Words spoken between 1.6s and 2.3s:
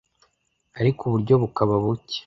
buke